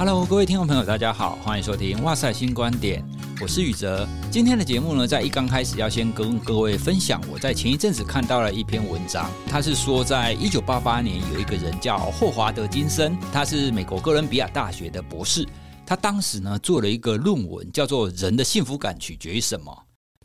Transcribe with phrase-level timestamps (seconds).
[0.00, 3.04] Hello，各位听众朋友，大家好，欢迎收听《哇塞新观点》，
[3.42, 4.08] 我是宇哲。
[4.32, 15.46] 今天的节目呢，在一刚开始要先跟各位分享，我在前一阵子看到了一篇文章，他是说，在一九八八年，有一个人叫霍华德金森，他是美国哥伦比亚大学的博士，
[15.84, 19.70] 他当时呢做了一个论文，叫做《人的幸福感取决于什么》。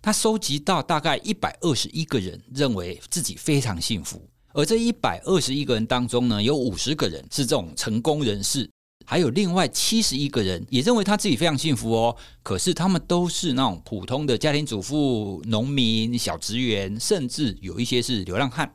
[0.02, 8.70] 他收集到大概一百二十一个人认为自己非常幸福，而这一百二十一个人当中呢，有五十个人是这种成功人士。
[9.06, 18.74] 还有另外七十一个人也认为他自己非常幸福哦，可是他们都是那种普通的家庭主妇、农民、小职员，甚至有一些是流浪汉。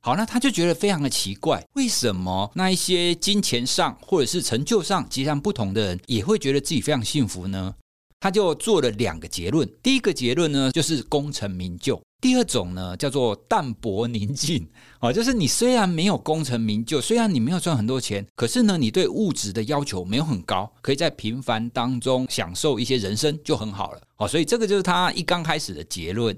[0.00, 7.74] 好，那他就觉得非常的奇怪，为什么那一些金钱上或者是成就上截然不同的人，也会觉得自己非常幸福呢？
[8.18, 9.68] 他就做了两个结论。
[9.82, 12.00] 第一个结论呢，就是功成名就。
[12.22, 14.64] 第二种呢，叫做淡泊宁静，
[15.00, 26.36] 哦，就是你虽然没有功成名就，虽然你没有赚很多钱，可是呢，你对物质的要求没有很高，可以在平凡当中享受一些人生就很好了，哦，所以这个就是他一刚开始的结论。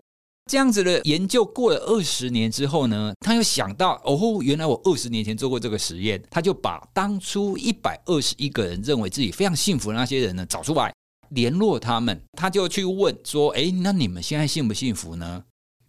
[0.50, 10.90] 这样子的研究过了二十年之后呢，他又想到，哦，原来我二十年前做过这个实验，他就把当初一百二十一个人认为自己非常幸福的那些人呢找出来，
[11.28, 15.44] 联络他们，他就去问说，哎，那你们现在幸不幸福呢？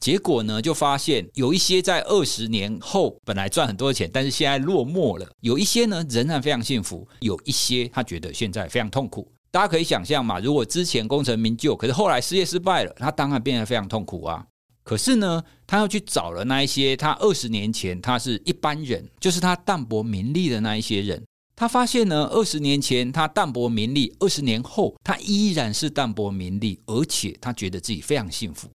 [0.06, 9.28] 结果呢，就发现有一些在二十年后本来赚很多钱，但是现在落寞了；有一些呢，仍然非常幸福；有一些他觉得现在非常痛苦。
[9.50, 14.46] 大家可以想象嘛，如果之前功成名就，可是后来事业失败了，他当然变得非常痛苦啊。
[14.84, 21.26] 可是呢，他又去找了那一些他二十年前他是一般人，就是他淡泊名利的那一些人，
[21.56, 28.70] 他发现呢，二十年前他淡泊名利，二十年后他依然是淡泊名利，而且他觉得自己非常幸福。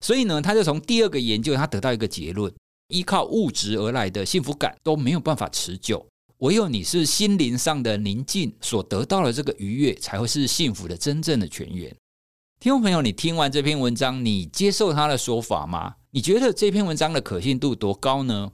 [0.00, 2.52] 所以呢，他就从第二个研究，他得到一个结论：
[2.88, 6.06] 依靠物质而来的幸福感都没有办法持久，
[6.38, 11.94] 唯有你是心灵上的宁静所得到的这个愉悦，才会是幸福的真正的泉源。
[12.60, 15.96] 听众朋友，你听完这篇文章，你接受他的说法吗？
[16.12, 18.52] 你觉得这篇文章的可信度多高呢？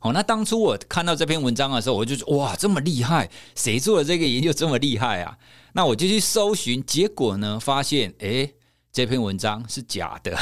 [0.00, 5.38] 好，那当初我看到这篇文章的时候，我就说：哇，这么厉害，谁做的这个研究这么厉害啊？
[5.74, 8.54] 那我就去搜寻，结果呢，发现，诶。
[8.92, 10.36] 这篇文章是假的，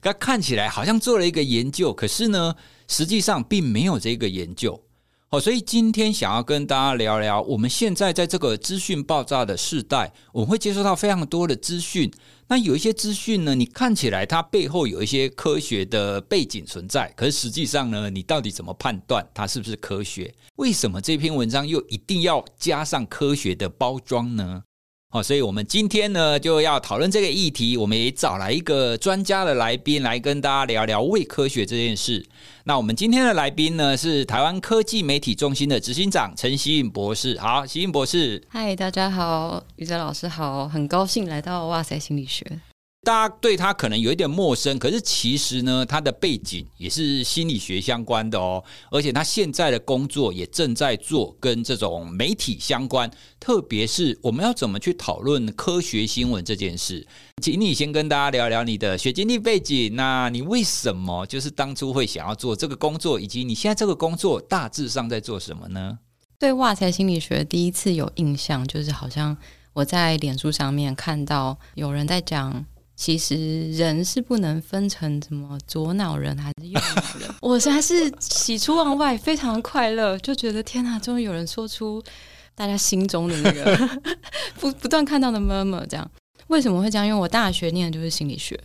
[0.00, 2.54] 它看起来好像做了一个研究，可是呢，
[2.88, 4.82] 实际上并没有这个研究。
[5.28, 12.10] 好，所以今天想要跟大家聊聊，我们现在在这个资讯爆炸的时代，我们会接收到非常多的资讯。
[12.48, 20.34] 那有一些资讯呢，你看起来它背后有一些科学的背景存在，可是实际上呢，你到底怎么判断它是不是科学？
[20.56, 24.64] 为什么这篇文章又一定要加上科学的包装呢？
[25.12, 27.76] 好，所以我们今天呢就要讨论这个议题。
[27.76, 32.24] 我们也找来一个专家的来宾来跟大家聊聊胃科学这件事。
[32.62, 37.36] 那我们今天的来宾呢是台湾科技媒体中心的执行长陈希颖博士。
[37.40, 38.40] 好，希颖博士。
[38.48, 42.46] 嗨，大家好，宇哲老师好，很高兴来到哇塞心理学。
[43.02, 53.10] 大家对他可能有一点陌生，可是其实呢，他的背景也是心理学相关的哦，而且他现在的工作也正在做跟这种媒体相关，
[53.40, 57.06] 特别是我们要怎么去讨论科学新闻这件事，
[57.40, 65.98] 请你先跟大家聊聊你的学经历背景，那你为什么就是当初会想要做这个工作，以及你现在这个工作大致上在做什么呢？
[66.38, 69.34] 对哇赛心理学第一次有印象，就是好像
[69.72, 72.66] 我在脸书上面看到有人在讲。
[73.00, 82.02] 其实人是不能分成什么左脑人还是右脑人， 我实在是喜出望外，非常快乐，就觉得天哪，终于有人说出
[82.54, 84.00] 大家心中的那个
[84.60, 86.10] 不不断看到的 murmur 这样。
[86.48, 87.06] 为什么会这样？
[87.06, 88.60] 因为我大学念的就是心理学，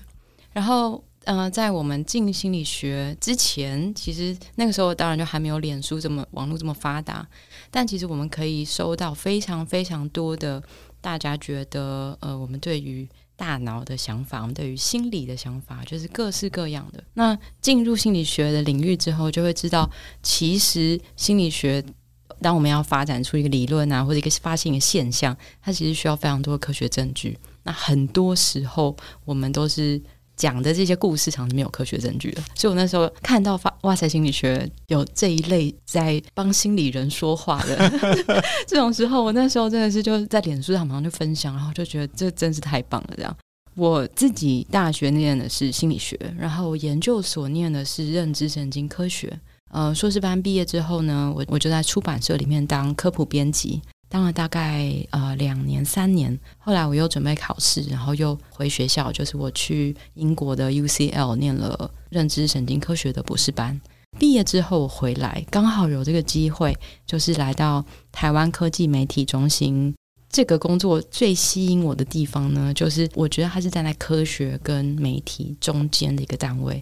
[0.52, 7.26] 然后呃，在我们进心理学之前，其实那个时候当然就还没有脸书这么网络这么发达，
[7.72, 10.62] 但其实我们可以收到非常非常多的
[11.00, 17.04] 大家觉得呃，我们对于大脑的想法，我们对于心理的想法，就是各式各样的。
[17.14, 19.90] 那进入心理学的领域之后，就会知道，
[20.24, 21.84] 其实心理学，
[22.42, 27.38] 当我们要发展出一个理论啊，或者一个发现一个现象，它其实需要非常多的科学证据。
[27.64, 28.96] 那很多时候，
[29.26, 30.02] 我们都是
[30.36, 32.42] 讲的这些故事，常是没有科学证据的。
[32.56, 37.90] 所以我那时候看到发哇塞心理学有这一类在帮心理人说话的
[38.68, 43.14] 这种时候，我那时候真的是就在脸书上马上就分享，然后就觉得这真是太棒了。
[43.16, 43.38] 这样，
[43.76, 49.40] 我自己大学念的是心理学，然后研究所念的是认知神经科学。
[49.72, 53.82] 呃，硕士班毕业之后呢，我我就在出版社里面当科普编辑。
[54.08, 63.80] 当了大概呃两年三年，后来我又准备考试，然后又回学校，就是我去英国的 UCL 念了认知神经科学的博士班。
[64.18, 69.94] 毕业之后我回来，刚好有这个机会，就是来到台湾科技媒体中心
[70.30, 76.82] 这个工作最吸引我的地方呢，就是我觉得它是站在科学跟媒体中间的一个单位。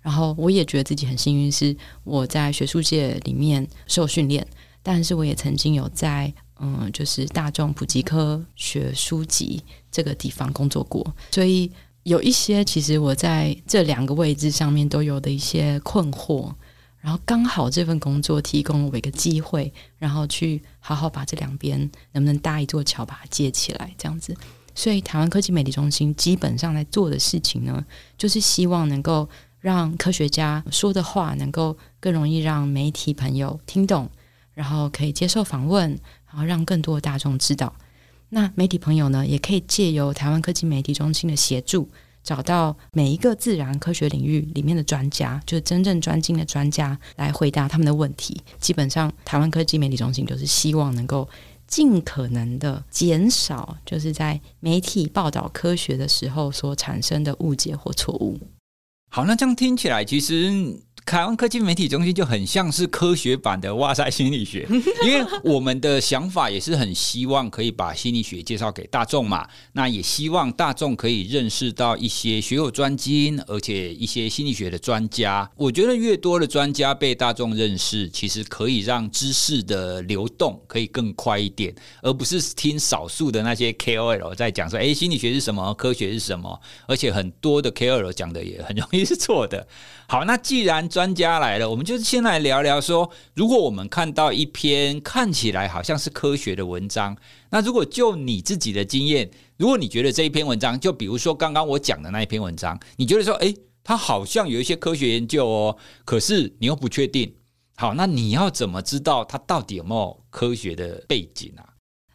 [0.00, 4.44] 然后我也觉得自己很幸运，是我在学术界里面受训练，
[4.82, 11.70] 但是我也曾经有在嗯，就是大众普及科学书籍这个地方工作过，所以
[12.04, 16.54] 有一些其实我在这两个位置上面都有的一些困惑。
[17.00, 21.76] 然后刚好这份工作提供了我一个机会，然后去好好把这两边
[22.12, 24.32] 能不能搭一座桥，把它接起来，这样子。
[24.72, 27.84] 所以台湾科技媒体中心基本上在做的事情呢，
[28.16, 29.28] 就是希望能够
[29.58, 34.08] 让科学家说的话能够更容易让媒体朋友听懂，
[34.54, 35.98] 然后可以接受访问，
[36.32, 37.72] 然后让更多的大众知道。
[38.30, 41.88] 那媒体朋友呢，也可以借由台湾科技媒体中心的协助。
[42.24, 48.40] 找到每一个自然科学领域里面的专家，就是真正专精的专家来回答他们的问题。
[48.60, 51.28] 基本上，台湾科技媒体中心就是希望能够
[51.66, 58.38] 尽可能的减少，就是在媒体报道科学的时候所产生的误解或错误。
[59.10, 60.78] 好，那这样听起来，其实。
[61.04, 64.66] 台湾科技媒体中心就很像是科学版的哇塞心理学，
[65.04, 75.50] 因为我们的想法也是很希望可以把心理学介绍给大众嘛，那也希望大众可以认识到一些学有专精，而且一些心理学的专家。
[75.56, 89.66] 我觉得越多的专家被大众认识，其实可以让知识的流动可以更快一点，而不是听少数的那些 KOL 在讲说，诶，心理学是什么，科学是什么，而且很多的 KOL 讲的也很容易是错的。
[90.12, 97.16] 好，那既然专家来了，我们就先来聊聊说，如果我们看到一篇看起来好像是科学的文章，
[97.48, 107.34] 那如果就你自己的经验，如果你觉得这一篇文章，就比如说刚刚我讲的那一篇文章，你觉得说，诶，它好像有一些科学研究哦，可是你又不确定，
[107.76, 111.64] 好，那你要怎么知道它到底有没有科学的背景啊？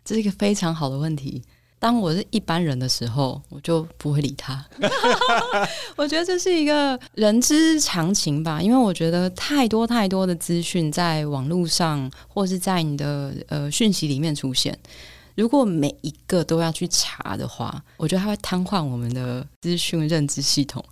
[0.06, 1.42] 这是一个非常好的问题。
[1.80, 4.66] 当我是一般人的时候，我就不会理他。
[5.96, 14.78] 我觉得这是一个人之常情吧，因为我觉得太多太多的资讯在网络上，或是在你的呃讯息里面出现，
[15.36, 20.84] 如果每一个都要去查的话，我觉得它会瘫痪我们的资讯认知系统。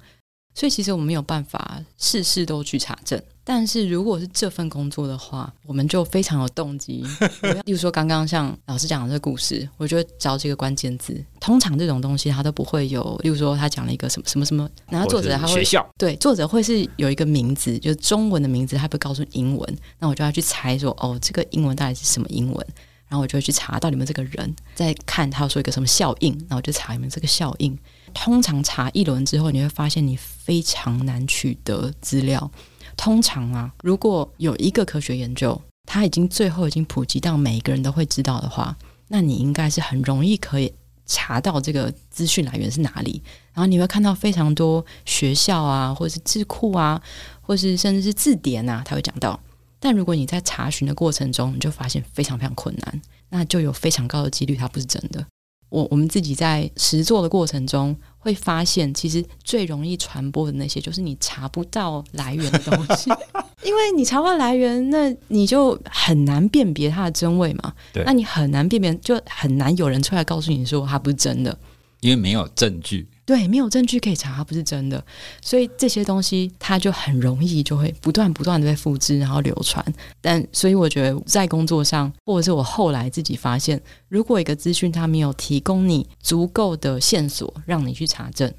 [0.56, 7.06] 所以其实我们没有办法事事都去查证，但是如果是这份工作的话，我们就非常有动机。
[7.66, 13.20] 例如说，刚刚像老师讲的这个故事，我觉得找几个关键字，通常这种东西它都不会有。
[13.22, 22.68] 例如说，他讲了一个什么什么什么，然后作者他会学校对作者会是有一个名字，就是中文的名字，他会告诉英文，那我就要去猜说，哦，这个英文到底是什么英文？
[23.08, 27.78] 然后我就会去查到你们这个人，再看他说一个什么效应，然后我就查你们这个效应。
[28.16, 32.50] 通常查一轮之后，你会发现你非常难取得资料。
[32.98, 38.76] 通常啊，如果有一个科学研究，它已经最后已经普及到每一个人都会知道的话，
[39.10, 40.74] 那你应该是很容易可以
[41.06, 43.22] 查到这个资讯来源是哪里。
[43.54, 47.00] 然后你会看到非常多学校啊，或者是智库啊，
[47.42, 49.38] 或是甚至是字典啊，它会讲到。
[49.78, 55.24] 但如果你在查询的过程中，你就发现非常非常困难，那就有非常高的几率它不是真的。
[55.70, 63.10] 我我们自己在实做的过程中会发现，其实最容易传播的那些，就是你查不到来源的东西，
[63.64, 67.74] 因为你查不到来源，那你就很难辨别它的真伪嘛。
[67.92, 71.58] 对，那你很难辨别，就很难有人出来告诉你说它不是真的，
[72.02, 73.08] 因为没有证据。
[73.26, 75.04] 对，没有证据可以查，它不是真的，
[75.42, 79.84] 所以这些东西它就很容易就会不断不断的被复制，然后流传。
[80.22, 88.54] 但所以我觉得在工作上，或者是我后来自己发现，如果一个资讯它没有提供你足够的线索让你去查证，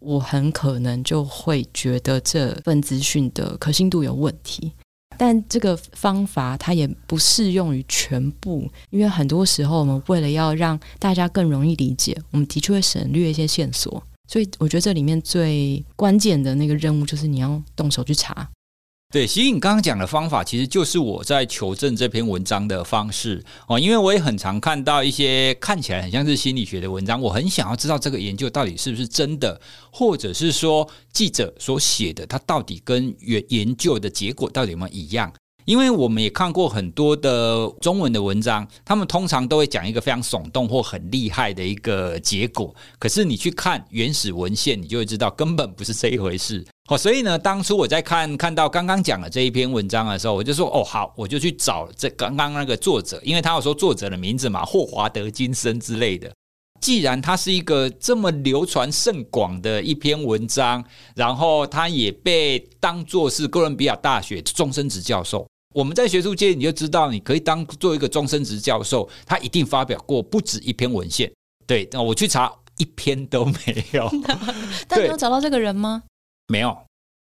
[0.00, 4.72] 我很可能就会觉得这份资讯的可信度有问题。
[5.18, 14.02] 但这个方法它也不适用于全部，因为很多时候我们为了要让大家更容易理解，我们的确会省略一些线索。
[14.28, 18.48] 所以我觉得这里面最关键的那个任务就是你要动手去查。
[19.10, 23.80] 对，其实你刚刚讲的方法，其实就是我在求证这篇文章的方式哦。
[23.80, 29.58] 因为我也很常看到一些看起来很像是心理学的文章，我很想要知道这个研究到底是不是真的，
[29.90, 35.32] 或者是说记者所写的，它到底跟原研究的结果到底有没有一样。
[35.68, 46.66] 因为我们也看过很多的中文的文章，他们通常都会讲一个非常耸动或很厉害的一个结果，可是你去看原始文献，你就会知道根本不是这一回事。
[46.88, 56.32] 好，所以呢，当初我在看看到刚刚讲的这一篇文章的时候，我就说：“哦，好，我就去找这刚刚那个作者，因为他有说作者的名字嘛，霍华德金森之类的。
[56.80, 60.82] 既然他是一个这么流传甚广的一篇文章，
[61.14, 65.46] 然后他也被当作是哥伦比亚大学终身职教授。”
[65.78, 71.32] 我们在学术界你就知道，你可以当做一个终身职教授，他一定发表过不止一篇文献。
[71.68, 74.10] 对，那我去查，一篇都没有。
[74.88, 76.02] 但你有找到这个人吗？
[76.48, 76.76] 没有。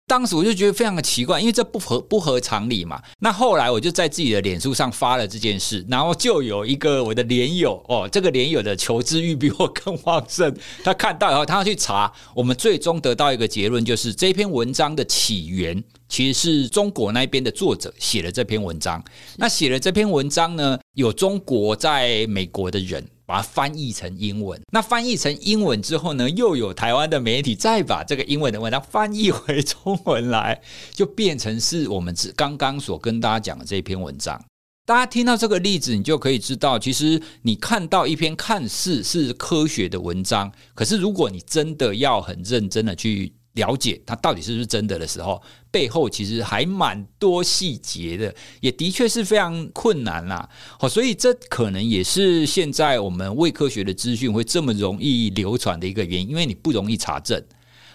[0.07, 3.01] 当时我就觉得非常的奇怪，因为这不合不合常理嘛。
[3.21, 10.55] 那后来我就在自己的脸书上发了这件事，然后就有一个我的脸友哦，这个脸友的求知欲比我更旺盛。
[10.85, 19.03] 他看到以后，他要去查，我们最终得到一个结论，就是这篇文章的起源其实是中国那边的作者写了这篇文章。
[19.37, 23.07] 那写了这篇文章呢，有中国在美国的人。
[23.25, 30.61] 把它翻译成英文，那翻译成英文之后呢，又有台湾的媒体再把这个英文的文章翻译回中文来，
[30.93, 34.39] 就变成是我们刚刚所跟大家讲的这篇文章。
[34.85, 43.33] 大家听到这个例子，你就可以知道，其实你看到一篇看似是科学的文章，可是如果你真的要很认真的去。
[43.55, 50.49] 了解它到底是不是真的的时候，背后其实还蛮多细节的，也的确是非常困难啦。
[50.79, 57.43] 好，所以这可能也是现在我们伪科学的资讯会这么容易流传的一个原因，因为你不容易查证。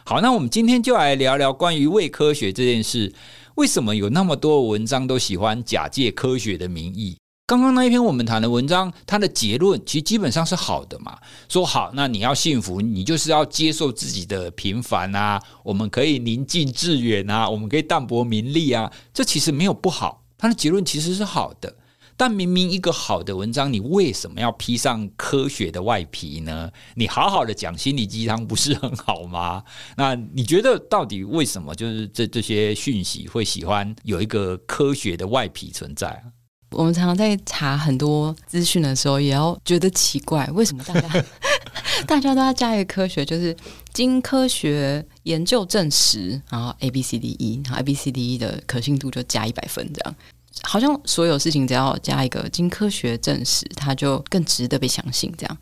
[0.06, 3.14] 好，那我们今天就来聊聊关于伪科学这件事，
[3.56, 7.18] 为什么有那么多文章都喜欢假借科学的名义？
[7.48, 11.18] 刚刚那一篇我们谈的文章，它的结论其实基本上是好的嘛。
[11.48, 15.42] 说好，那你要幸福，你就是要接受自己的平凡啊。
[15.64, 18.92] 我们可以宁静致远啊，我们可以淡泊名利啊。
[19.14, 21.74] 这其实没有不好，它的结论其实是好的。
[22.18, 26.70] 但明明一个好的文章，你为什么要披上科学的外皮呢？
[26.96, 29.64] 你好好的讲心理鸡汤不是很好吗？
[29.96, 36.36] 那你觉得到底为什么就是这这些讯息会喜欢有一个科学的外皮存在啊？
[36.72, 41.26] 我们常常在查很多资讯的时候，也要觉得奇怪，为什么大家
[42.06, 43.56] 大家都要加一个科学，就是
[43.94, 50.16] 经科学研究证实，然后 A B C D E，然后 A B C D E 的可信度就加一百分，这样
[50.64, 55.58] 好像所有事情只要加一个经科学证实，它就更值得被相信，这样。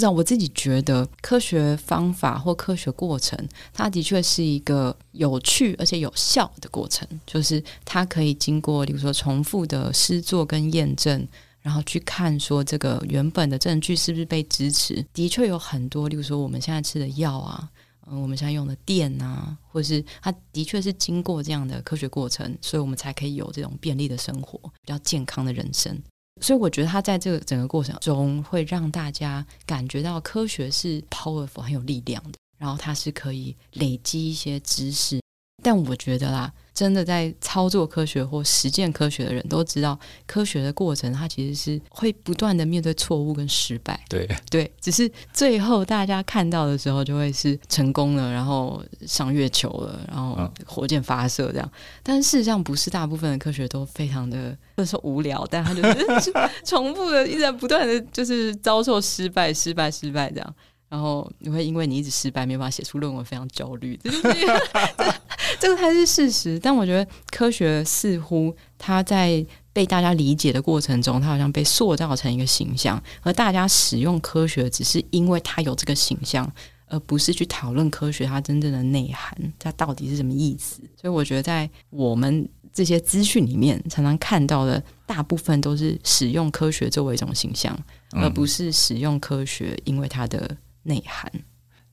[0.00, 3.38] 不知道我自己觉得科学方法或科学过程，
[3.70, 7.06] 它的确是一个有趣而且有效的过程。
[7.26, 11.28] 就是它可以经过，比如说重复的试做跟验证，
[11.60, 15.04] 然后去看说这个原本的证据是不是被支持。
[15.12, 17.68] 的确有很多，例如说我们现在吃的药啊，
[18.06, 26.02] 嗯，我们现在用的电啊，或是它的确是经过这样的科学过程，所以我们才可以有这种便利的生活，比较健康的人生。
[26.40, 35.20] 所以我觉得他在这个整个过程中会让大家感觉到科学是 powerful 很有力量的，然后它是可以累积一些知识。
[35.62, 44.02] 但我觉得啦，真的在操作科学或实践科学的人都知道，科学的过程它其实是会不断的面对错误跟失败。
[44.08, 51.70] 对对，只是最后大家看到的时候就会是成功了，然后上月球了，然后火箭发射这样。
[52.02, 56.32] 但事实上不是，大部分的科学都非常的不是说无聊，但它就是
[56.64, 60.54] 重复的一直在不断的就是遭受失败、失败、失败这样。
[60.90, 63.96] 然后你会因为你一直失败，没有办法写出论文，非常焦虑。
[64.02, 64.22] 这就是
[64.98, 65.20] 这个，
[65.60, 66.58] 这个才是事实。
[66.58, 76.52] 但我觉得科学似乎它在被大家理解的过程中，它好像被塑造成一个形象，而大家使用科学只是因为它有这个形象，
[76.88, 80.82] 而不是去讨论科学它真正的内涵，它到底是什么意思。
[81.00, 87.78] 所以我觉得在我们这些资讯里面，常常看到的大部分都是使用科学作为一种形象，
[88.10, 90.56] 而不是使用科学因为它的。
[90.82, 91.30] 内涵，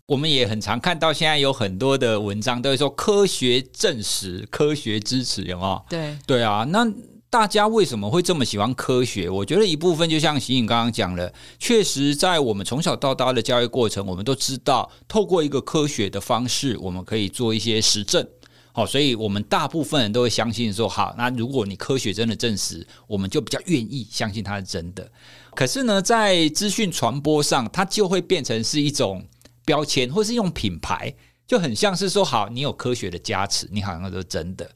[0.06, 5.86] 我们也很常看到，现在有很多的文章都会说科学证实、科学支持，有没有？
[5.90, 6.88] 对对啊，那
[7.30, 9.30] 大家为什么会这么喜欢科学？
[9.30, 18.26] 我觉得一部分就像形影刚刚讲的，确实在我们从小到大的教育过程，我们都知道，透过一个科学的方式，我们可以做一些实证。
[18.72, 25.12] 好，所以我们大部分人都会相信说，好，那如果你科学真的证实，我们就比较愿意相信它是真的。
[25.58, 29.26] 可是呢，在资讯传播上，它就会变成是一种
[29.66, 31.12] 标签，或是用品牌，
[31.48, 34.70] 就很像是说，好，你有科学的加持，你好像都是真的。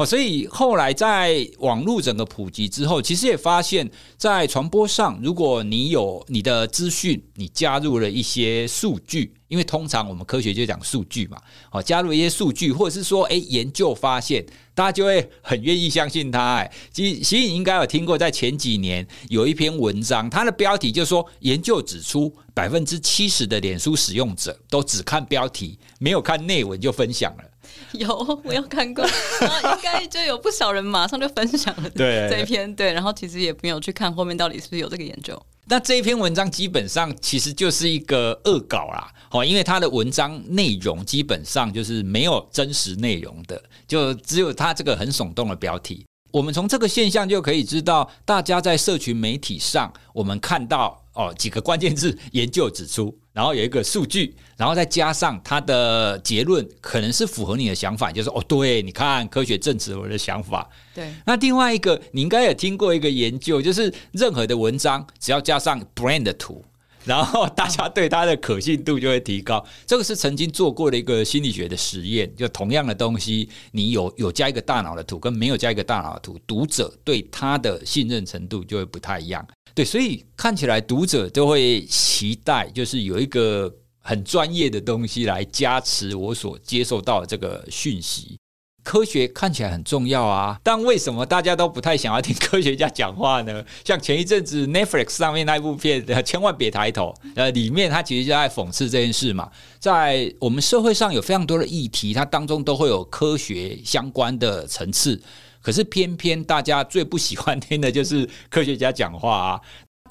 [0.00, 9.34] 哦，所以后来在网络整个普及之后，其实也发现，在传播上，如果你有你的资讯，你加入了一些数据。
[9.48, 11.36] 因为通常我们科学就讲数据嘛，
[11.70, 16.54] 好，加入一些数据，或者是说，诶，研究发现，大家就会很愿意相信它。
[16.54, 27.44] 哎，其实，其实你应该有听过，在前几年有一篇文章，它的标题就是说，研究指出，百分之七十的脸书使用者都只看标题，没有看内文就分享了。
[27.92, 29.04] 有，我有看过，
[29.40, 35.40] 然后应该就有不少人马上就分享了对这一篇，对，然后其实也没有去看后面到底是不是有这个研究。
[35.66, 46.04] 那这一篇文章基本上其实就是一个恶搞啦，好，因为它的文章内容基本上就是没有真实内容的，就只有它这个很耸动的标题。
[46.32, 60.66] 我们从这个现象就可以知道，大家在社群媒体上，我们看到哦几个关键字，研究指出，然后有一个数据，然后再加上它的结论，可能是符合你的想法，就是哦，对，你看科学证实我的想法。
[60.94, 61.12] 对。
[61.26, 66.64] 那另外一个，你应该也听过一个研究，就是任何的文章只要加上 brand 的图。
[67.02, 72.30] 然后大家对它的可信度就会提高，这个是曾经做过的一个心理学的实验。
[72.36, 79.42] 就同样的东西，你有有加一个大脑的图，跟没有加一个大脑的图，读者对它的信任程度就会不太一样。
[79.74, 88.36] 对，所以看起来读者都会期待，就是有一个很专业的东西来加持我所接受到的这个讯息。
[88.82, 93.62] 科学看起来很重要啊，但为什么大家都不太想要听科学家讲话呢？
[93.84, 99.50] 像前一阵子 Netflix 上面那一部片《千万别抬头》，呃，里面它其实就在讽刺这件事嘛。
[99.78, 105.20] 在我们社会上有非常多的议题，它当中都会有科学相关的层次，
[105.62, 109.60] 可是偏偏大家最不喜欢听的就是科学家讲话啊。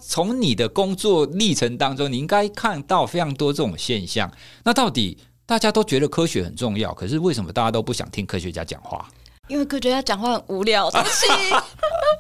[0.02, 4.32] 从你的工作历程当中，你应该看到非常多这种现象。
[4.64, 5.18] 那到底？
[5.46, 9.10] 大家都觉得科学很重要，可是为什么大家都不想听科学家讲话？
[9.48, 10.92] 因为科学家讲话很无聊。
[10.92, 11.26] 东西。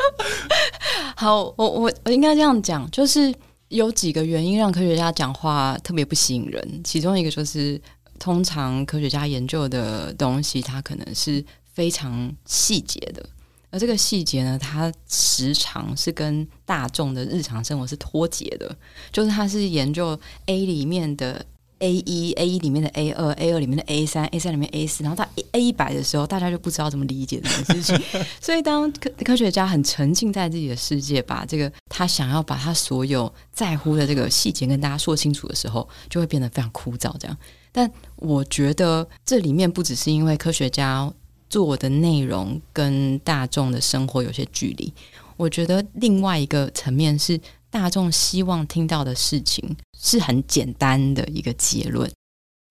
[1.15, 3.31] 好，我我我应该这样讲，就是
[3.67, 6.81] 有几个原因让科学家讲话特别不吸引人。
[6.83, 7.79] 其中一个就是，
[8.17, 11.45] 通常科学家研究的东西，它可能是
[11.79, 13.25] 非常细节的，
[13.69, 18.75] 而这个细节呢，它时常是跟大众的日常生活是脱节的。
[19.13, 21.45] 就是它是研究 A 里面的。
[21.81, 28.05] A 一 A 一里面的 A 二 A 二里面的 A 三 A 三里面 A 四，然后到 A 一百的时候，大家就不知道怎么理解这件事情。
[28.41, 37.17] 所以当科科学家很沉浸在自己的世界，把这个他想要把他所有在乎的这个细节跟大家说清楚的时候，就会变得非常枯燥。
[37.17, 37.37] 这样，
[37.71, 41.09] 但我觉得这里面不只是因为科学家
[41.49, 44.93] 做的内容跟大众的生活有些距离，
[45.37, 47.39] 我觉得另外一个层面是。
[47.71, 52.11] 大众希望听到的事情是很简单的一个结论。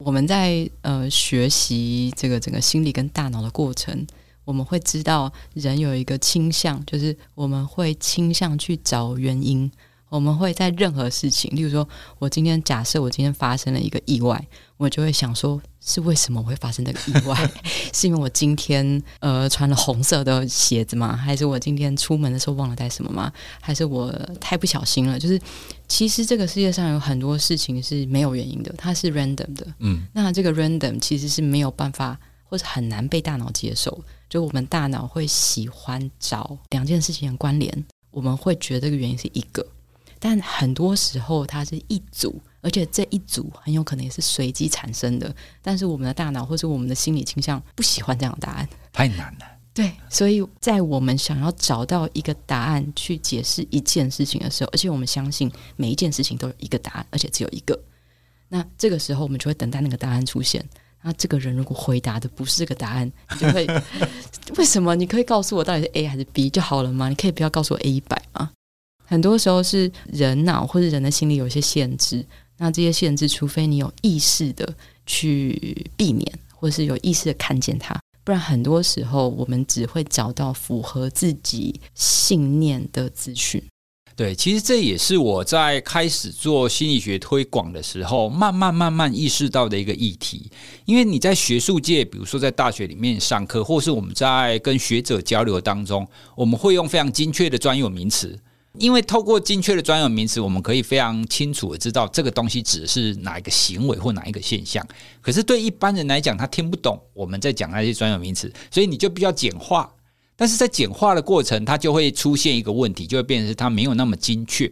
[0.05, 4.05] 我们在呃学习这个整个心理跟大脑的过程，
[4.45, 9.71] 我们会知道人有一个倾向，就是我们会倾向去找原因。
[10.09, 11.87] 我们会在任何事情，例如说，
[12.19, 14.43] 我今天假设我今天发生了一个意外，
[14.77, 17.51] 我就会想说，是为什么会发生这个意外？
[17.93, 21.15] 是因为我今天呃穿了红色的鞋子吗？
[21.15, 23.33] 还是我今天出门的时候忘了带什么吗？
[23.61, 25.19] 还是我太不小心了？
[25.19, 25.39] 就是
[25.87, 29.67] 其实这个世界上有很多事情是没有原因的，它是 random 的。
[29.81, 34.03] 嗯，那这个 random 其实是没有办法，或是很难被大脑接受。
[34.31, 39.67] 就我们大脑会喜欢找两件事情的关联，我们会觉得这个原因是一个。
[40.19, 45.35] 但很多时候它是一组，而且这一组很有可能也是随机产生的。
[45.63, 49.47] 但是我们的大脑或者我们的心理倾向不喜欢这样的答案，太难了。
[49.73, 57.79] 对，所以在我们想要找到一个答案去解释一件事情的时候，而且我们相信每一件事情都有一个答案，而且只有一个。
[58.49, 60.65] 那这个时候我们就会等待那个答案出现。
[61.01, 63.65] 那这个人如果回答的不是这个答案，你就会
[64.59, 64.97] 为什么？
[64.97, 67.09] 你可以告诉我到底是 A 还是 B 就好了吗？
[67.09, 68.51] 你可以不要告诉我 A 一百吗？
[69.09, 72.23] 很多时候是人脑或者人的心理有一些限制，
[72.59, 74.71] 那这些限制，除非你有意识的
[75.07, 83.63] 去避免，或是有意识的看见它，不然很多时候我们只会找到符合自己信念的资讯。
[84.15, 90.51] 对，其实这也是我在开始做心理学推广的时候，慢慢慢慢意识到的一个议题。
[90.85, 98.37] 因为你在学术界，比如说在大学里面上课，或是我们在跟学者交流当中，我们会用非常精确的专有名词。
[98.75, 104.87] 因为透过精确的专有名词，我们可以非常清楚的知道这个东西指的是哪一个行为或哪一个现象。
[105.21, 109.91] 可是对一般人来讲，他听不懂我们在讲那些专有名词，所以你就必须要简化。
[110.37, 114.71] 但是在简化的过程，它就会出现一个问题，就会变成它没有那么精确。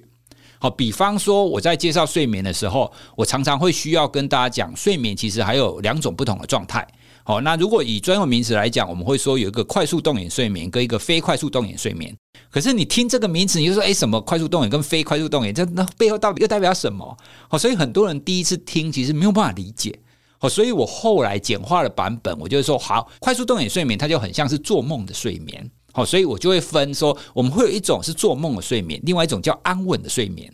[0.60, 6.86] 好，比方说我在介绍睡眠的时候，我常常会需要跟大家讲，睡眠其实还有两种不同的状态。
[7.28, 12.16] 好，那如果以专有名词来讲，我们会说有一个快速动眼睡眠跟一个非快速动眼睡眠。
[12.52, 17.16] 可是你听这个名词，你就说，诶，什么快速动眼跟非快速动眼，这那背后到底又代表什么？
[17.48, 19.98] 好，所以很多人第一次听，其实没有办法理解。
[20.38, 25.68] 好，所以我后来简化的版本，我就是说，好，快速动眼睡眠它就很像是做梦的睡眠。
[25.92, 30.48] 好，所以我就会分说，我们会有一种是做梦的睡眠，另外一种叫安稳的睡眠。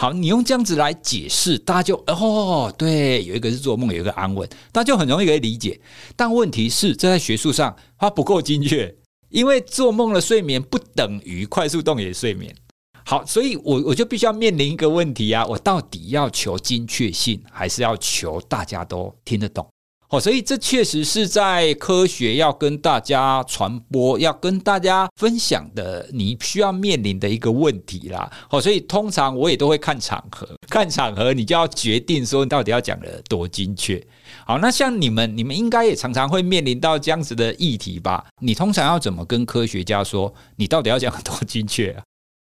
[0.00, 5.78] 好，你用这样子来解释，大家就哦，对，有一个是做梦，有一个安稳，大家就很容易可以理解。
[6.16, 8.96] 但问题是，这在学术上它不够精确。
[9.28, 12.56] 因为做梦的睡眠不等于快速动眼睡眠，
[13.04, 19.68] 好，所以我我就必须要面临一个问题啊，我到底要求精确性，还是要求大家都听得懂？
[20.10, 28.28] 哦，所以这确实是在科学要跟大家传播、要跟大家分享的，你需要面临的一个问题啦。
[28.50, 34.04] 哦，所以通常我也都会看场合，看场合你就要决定说你到底要讲的多精确。
[34.44, 38.26] 好，那像你们，你们应该也常常会面临到这样子的议题吧？
[38.40, 42.02] 你通常要怎么跟科学家说，你到底要讲多精确啊？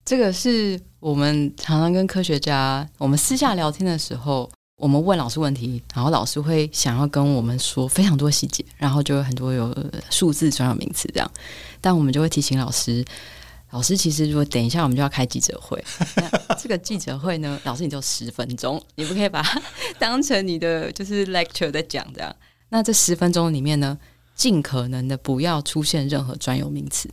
[0.05, 4.49] 这个是我们常常跟科学家，我们私下聊天的时候。
[4.79, 9.75] 我们问老师问题，然后老师会想要跟我们说非常多细节，然后就有很多有
[10.09, 11.29] 数字专有名词这样。
[11.81, 13.03] 但我们就会提醒老师，
[13.71, 15.83] 老师其实如果等一下我们就要开记者会，
[16.15, 19.61] 那这个记者会呢，老师你就十分钟，你不可以把它
[19.99, 22.33] 当成你的就是 lecture 在讲这样。
[22.69, 23.97] 那这十分钟里面呢，
[24.33, 27.09] 尽可能的不要出现任何专有名词。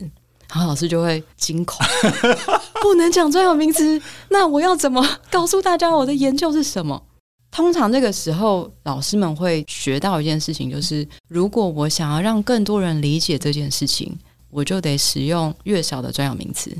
[0.49, 1.85] 然后老师就会惊恐，
[2.81, 7.03] 不能讲专有名词，那我要怎么告诉大家我的研究是什么？
[7.49, 14.15] 通常这个时候，老师们会学到一件事情，就是如果我想要让更多人理解这件事情，
[14.49, 16.75] 我就得使用越少的专有名词。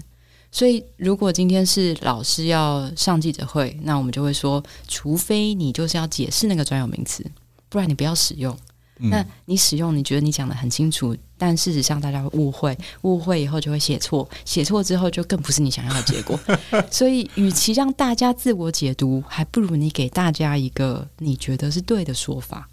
[0.52, 7.26] 所以，如果今天是老师要上记者会，那我们就会说，除非你就是要解释那个专有名词，
[7.70, 8.58] 不然你不要使用。
[9.00, 16.40] 那你使用，你觉得你讲的很清楚，但事实上大家会误会，误会以后就会写错，写错之后就更不是你想要的结果。
[16.92, 22.68] 所以，与其让大家自我解读，还不如你给大家一个你觉得是对的说法。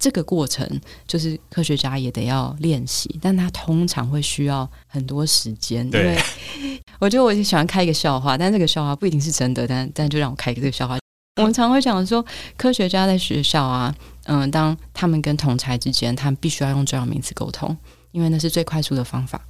[0.00, 5.88] 这个过程就是科学家也得要练习，但他通常会需要很多时间。
[5.90, 6.00] 对，
[6.60, 10.96] 因为我觉得我就喜欢开一个笑话，但这个笑话不一定是真的，但但就让我开一个这个笑话。
[11.38, 12.24] 我们常会讲说，
[12.56, 13.94] 科学家在学校啊。
[14.24, 17.74] 嗯，当他们跟同才之间，他们必须要用专有名词沟通，
[18.12, 19.40] 因为那是最快速的方法。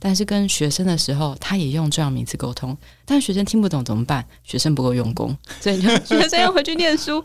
[0.00, 4.26] 但是跟学生的时候，他也用专有名词沟通，但学生听不懂怎么办？
[4.42, 7.22] 学生不够用功，所以就 学生要回去念书。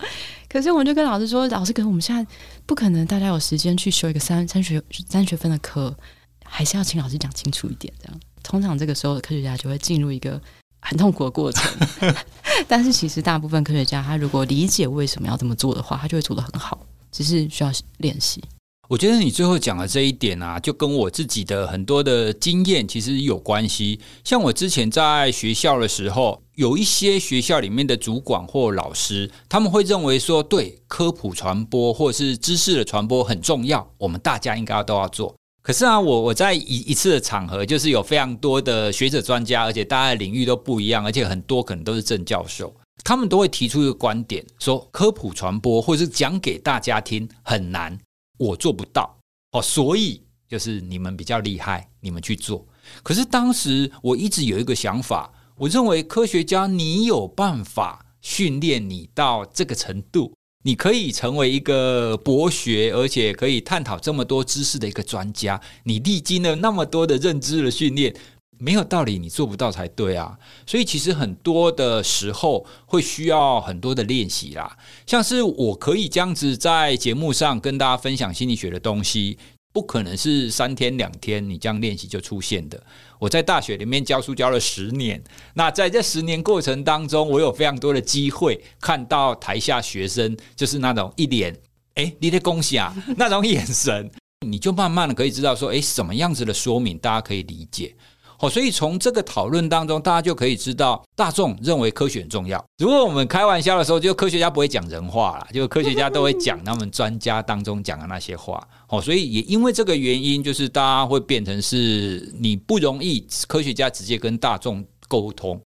[0.49, 2.30] 可是我们就跟老师说，老师，可是我们现在
[2.65, 5.95] 不可能，大家有时间去修一个三三学三学分的课，
[6.43, 7.91] 还是要请老师讲清楚一点。
[7.99, 10.39] 这样，通常这个时候科学家就会进入一个
[10.80, 11.72] 很痛苦的过程。
[12.68, 16.80] 但是其实大部分科学家，他如果理解为什么要这么做的话，他就会做得很好。
[17.12, 18.44] 只是需要练习。
[18.90, 24.00] 我觉得你最后讲的这一点啊，就跟我自己的很多的经验其实有关系。
[24.24, 35.36] 像我之前在学校的时候，有一些学校里面的主管或老师，他们会认为说，对科普传播或是知识的传播很重要，我们大家应该都要做。
[35.67, 42.73] 可是啊，我我在一一次的场合，就是有非常多的学者专家，而且大家的领域都不一样，而且很多可能都是正教授。
[43.03, 47.99] 他们都会提出一个观点，说科普传播或者是讲给大家听很难，
[48.38, 49.13] 我做不到
[49.51, 52.65] 哦，所以就是你们比较厉害，你们去做。
[53.03, 60.34] 可是当时我一直有一个想法，我认为科学家你有办法训练你到这个程度，
[60.67, 68.13] 你可以成为一个博学而且可以探讨这么多知识的一个专家，你历经了那么多的认知的训练。
[68.60, 70.36] 没有道理，你做不到才对啊！
[70.65, 74.75] 所以其实很多的时候会需要很多的练习啦。
[75.06, 79.38] 像是我可以这样子在节目上跟大家分享心理学的东西，
[79.78, 82.82] 不可能是三天两天你这样练习就出现的。
[83.20, 91.56] 我在大学里面教书教了十年，那在这十年过程当中，我有非常多的机会看到台下学生就是那种一脸
[91.94, 94.10] “哎，你的恭喜啊” 那种眼神，
[94.48, 97.94] 你就慢慢的可以知道说，哎，什么样子的说明大家可以理解。
[98.39, 102.63] 好，所以从这个讨论当中，大家就可以知道，大众认为科学很重要。
[102.78, 108.62] 如果我们开玩笑的时候，就科学家不会讲人话啦，就科学家都会讲他们专家当中讲的那些话。
[108.88, 115.60] 好，所以也因为这个原因，就是大家会变成是你不容易科学家直接跟大众沟通。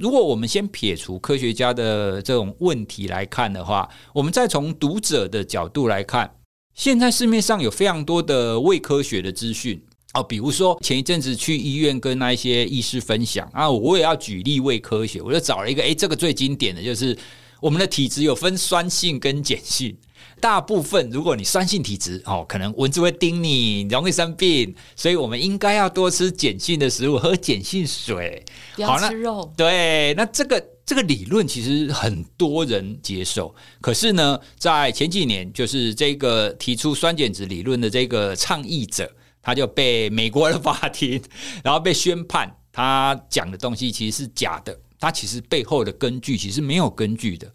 [0.00, 6.34] 如果我们先撇除科学家的这种问题来看的话，我们再从读者的角度来看，
[6.74, 9.84] 现在市面上有非常多的伪科学的资讯。
[10.14, 17.16] 哦，比如说前一阵子去医院跟那一些医师分享啊，我也要举例为科学，我就找了一个，诶，这个最经典的就是
[17.60, 19.96] 我们的体质有分酸性跟碱性，
[20.40, 28.44] 大部分如果你酸性体质哦，可能蚊子会叮你，容易生病，所以我们应该要多吃碱性的食物，喝碱性水，
[28.76, 29.52] 不要吃肉。
[29.56, 39.10] 对，那这个这个理论其实很多人接受，可是呢，在前几年，就是这个提出酸碱值理论的这个倡议者。
[39.44, 41.22] 他就被美国的法庭，
[41.62, 47.52] 然后被宣判，他讲的东西其实是假的，他其实背后的根据其实没有根据的。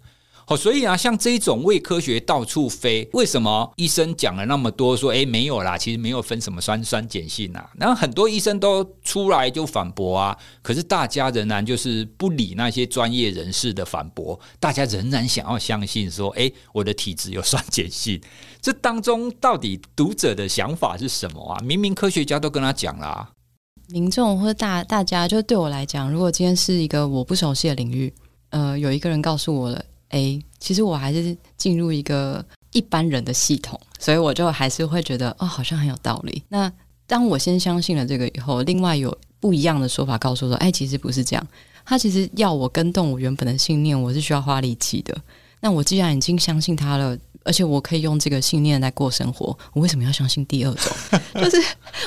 [0.50, 7.70] 好，所以啊，像这种伪科学到处飞，为什么医生讲了那么多，说诶没有啦，其实没有分什么酸酸碱性啊。
[7.78, 18.20] 然后很多医生都出来就反驳啊，可是大家仍然就是不理那些专业人士的反驳，大家仍然想要相信说，诶，我的体质有酸碱性。
[18.60, 21.62] 这当中到底读者的想法是什么啊？
[21.64, 23.30] 明明科学家都跟他讲了啊，
[23.90, 28.12] 民众或大大家，就对我来讲，如果今天是一个我不熟悉的领域，
[28.50, 29.86] 呃，有一个人告诉我了。
[30.10, 36.44] 诶，其实我还是进入一个一般人的系统，所以我就还是会觉得哦，好像很有道理。
[36.50, 36.72] 那
[37.06, 41.48] 当我先相信了这个以后，另外有不一样的说法告诉我说，哎，其实不是这样。
[41.86, 45.16] 他其实要我跟动我原本的信念，我是需要花力气的。
[45.60, 50.96] 那我既然已经相信他了，而且我可以用这个信念来过生活，我为什么要相信第二种？
[51.44, 51.58] 就是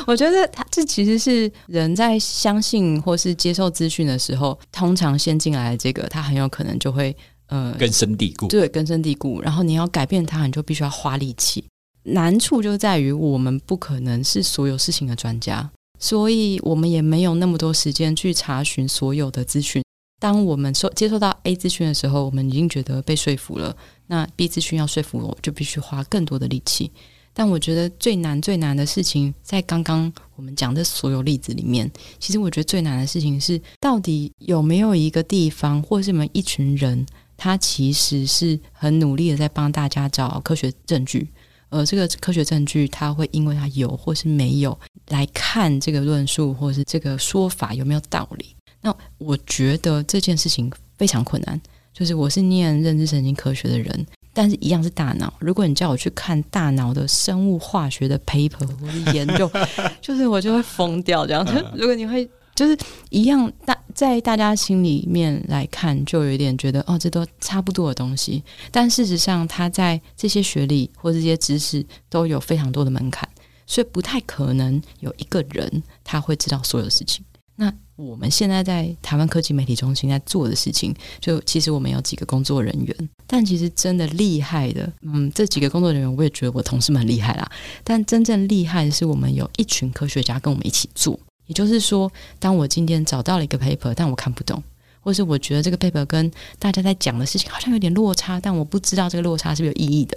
[0.07, 7.17] 我觉得他这其实是人在相信或是接受资讯的时候，通常先进来的这个，他很有可能就会。
[7.53, 9.43] 呃，根深蒂固，对，根深蒂固。
[9.43, 11.63] 然后你要改变它，你就必须要花力气。
[12.05, 19.83] 难处就在于我们不可能是所有事情的专家，所以我们也没有那么多时间去查询所有的资讯。
[20.19, 23.77] 当我们收接受到 A 资讯的时候，我们已经觉得被说服了。
[24.07, 26.91] 那 B 资讯要说服我，就必须花更多的力气。
[27.35, 37.05] 但我觉得最难最难的事情，在刚刚我们讲的所有例子里面，其实我觉得最难的事情是，到底有没有一个地方，或是什么一群人。
[37.43, 41.27] 他其实是很努力的在帮大家找科学证据，
[41.71, 44.79] 而这个科学证据，他会因为他有或是没有
[45.09, 48.55] 来看这个论述或是这个说法有没有道理。
[48.81, 51.61] 那我觉得这件事情非常困难。
[51.93, 55.35] 就是我是念认知神经科学的人，但是一样是大脑。
[55.41, 59.51] 如果你叫我去看大脑的生物化学的 paper 或是研究，
[60.01, 61.53] 就是我就会疯掉这样子。
[61.75, 62.31] 如果你会。
[62.63, 62.79] 就是
[63.11, 68.41] 一样，大在大家心里面来看，就有一点觉得哦，这都差不多的东西。
[68.71, 73.29] 但事实上，他在这些学历或这些知识都有非常多的门槛，
[73.67, 77.25] 所以不太可能有一个人他会知道所有事情。
[77.57, 87.51] 那我们现在在台湾科技媒体中心在做的事情，就其实我们有几个工作人员，但其实真的厉害的，嗯，这几个工作人员我也觉得我同事们厉害啦。
[87.83, 91.19] 但真正厉害的是，我们有一群科学家跟我们一起做。
[91.53, 94.63] 也就是说，当我今天找到了一个 paper，但我看不懂，
[95.03, 100.17] 或是我觉得这个 paper 跟大家在讲的事情好像有点落差，但我不知道这个落差是不是有意义的，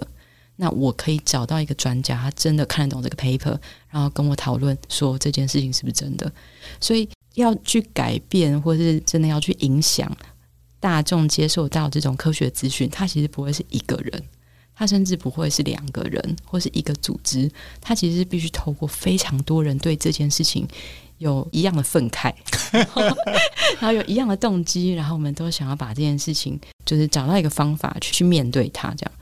[0.56, 3.58] 那我可以找到一个专家，他真的看得懂这个 paper，
[3.90, 6.32] 然后跟我讨论说这件事情是不是真的。
[6.80, 10.10] 所以要去改变，或是真的要去影响
[10.80, 14.22] 大众接受到这种科学资讯，它其实不会是一个人。
[14.78, 20.68] 他甚至不会是两个人或是一个组织，他其实是必须透过非常多人对这件事情
[21.18, 22.32] 有一样的愤慨，
[23.80, 29.12] 然后有一样的动机，然后我们都想要把这件事情就是找到一个方法去去面对它，这样。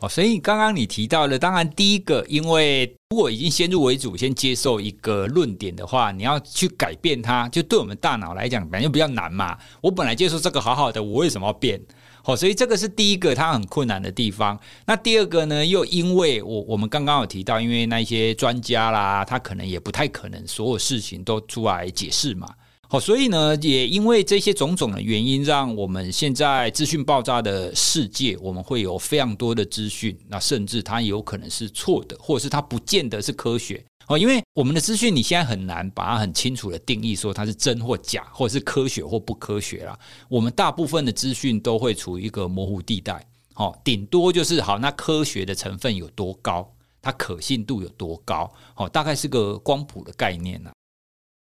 [0.00, 9.56] 哦，所以刚刚你提到了，当然第一个，因为如果已经先入为主，先接受一个论点的话，你要去改变它，就对我们大脑来讲，本来就比较难嘛。
[9.80, 11.80] 我本来接受这个好好的，我为什么要变？
[12.26, 14.58] 好，所以这个是第一个，它很困难的地方。
[14.86, 15.66] 那第二个呢？
[15.66, 22.48] 又因为我我们刚刚有提到，因为那些专家啦，他可能也不太可能所有事情都出来解释嘛。
[22.94, 33.84] 哦，所以呢，也因为这些种种的原因，让我们现在资讯爆炸的世界，我们会有非常多的资讯，那甚至它有可能是错的，或者是它不见得是科学。
[34.06, 39.98] 哦，因为我们的资讯，你现在很难把它很清楚的定义，说它是真或假，或者是科学或不科学啦。
[40.28, 50.70] 我们大部分的资讯都会处于一个模糊地带，好，顶多就是好，那科学的成分有多高，它可信度有多高，好，大概是个光谱的概念呐。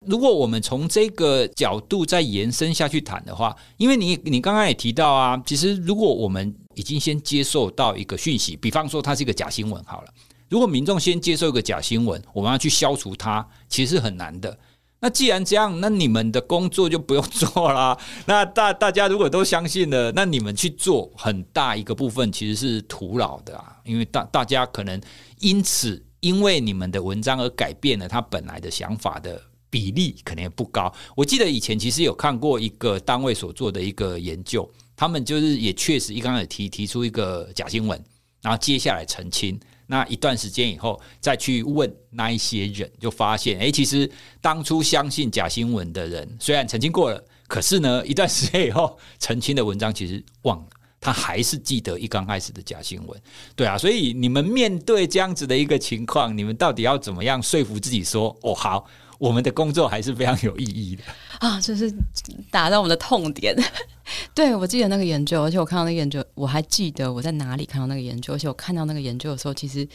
[0.06, 10.08] 如果我们从这个角度再延伸下去谈的话，因为你你刚刚也提到啊，其实如果我们已经先接受到一个讯息，比方说它是一个假新闻，好了。
[10.48, 14.58] 如果民众先接受一个假新闻，我们要去消除它，其实是很难的。
[15.00, 17.96] 那既然这样，那你们的工作就不用做啦。
[18.26, 23.76] 那大大家如果都相信了，那你们去做很大一个部分其实是徒劳的啊。
[23.84, 24.98] 因为大大家可能
[25.40, 30.92] 因此因为你们的文章而改变了他本来的想法的比例，可能也不高。
[31.16, 37.98] 我记得以前其实有看过一个单位所做的一个研究，他们就是也确实一刚开始提提出一个假新闻，
[38.42, 39.58] 然后接下来澄清。
[39.86, 44.08] 那一段时间以后，再去问那一些人，就发现，哎，其实
[44.40, 50.66] 当初相信假新闻的人，虽然澄清过了，可是呢，一段时间以后澄清的文章其实忘了，
[51.00, 53.20] 他还是记得一刚开始的假新闻。
[53.56, 58.86] 对啊，所以你们面对这样子的一个情况，你们到底要怎么样说服自己说，哦，好，
[59.20, 61.02] 我们的工作还是非常有意义的
[61.40, 61.60] 啊！
[61.60, 61.92] 就是
[62.50, 63.54] 打到我们的痛点。
[64.34, 69.86] 对，我记得那个研究，而且我看到那个研究，我还记得我在哪里看到那个研究，而且我看到那个研究的时候，其实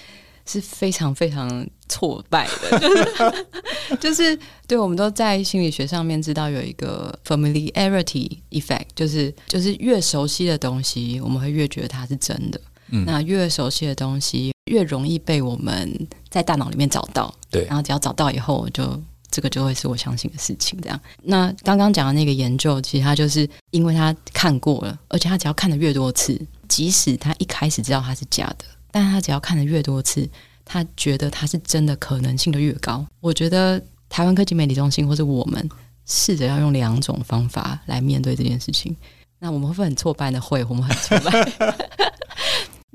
[0.46, 12.62] 是非常非常挫败的，就 是就是， 对，我们都在心理学上面知道有一个 familiarity effect，就是就是越熟悉的东西，我们会越觉得它是真的。
[12.90, 17.34] 嗯，那越熟悉的东西，越容易被我们在大脑里面找到。
[17.50, 19.02] 对，然后只要找到以后，就
[19.36, 20.80] 这个就会是我相信的事情。
[20.80, 30.26] 这样，那刚刚讲的那个研究，其实他就是因为他看过了，而且他只要看的越多次，即使他一开始知道它是假的，但他只要看的越多次，
[30.64, 33.06] 他觉得它是真的可能性就越高。
[33.20, 35.70] 我觉得台湾科技媒体中心或者我们
[36.06, 38.96] 试着要用两种方法来面对这件事情。
[39.38, 40.40] 那我们会不会很挫败的？
[40.40, 41.76] 会，我们很挫败。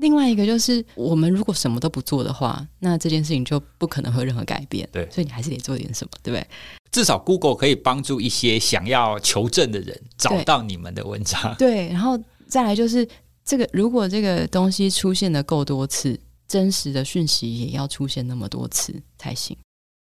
[0.01, 4.89] 另外一个就是，我们如果什么都不做的话，那这件事情就不可能会有任何改变。
[4.91, 6.47] 对，所以你还是得做点什么，对不对？
[6.91, 11.53] 至少 Google 可以帮助一些想要求证的人找到你们的文章。
[11.55, 13.07] 对，然后再来就是
[13.45, 19.55] 这个，如果这个东西出现的够多次，真实的讯息也要出现那么多次才行。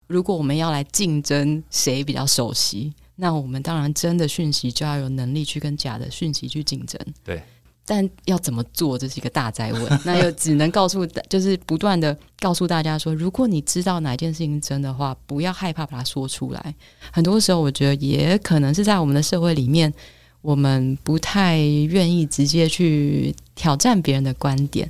[0.07, 6.99] 如果我们要来竞争谁比较熟悉，那我们当然真的讯息就要有能力去跟假的讯息去竞争。
[7.23, 7.43] 对。
[7.85, 9.83] 但要怎么做，这是一个大哉问。
[10.05, 16.75] 那又只能告诉，就是不断的告诉大家说，如果你知道哪件事情真的话，不要害怕把它说出来。
[17.11, 19.93] 很多时候，我觉得也可能是在我们的社会里面，
[20.41, 24.89] 我们不太愿意直接去挑战别人的观点。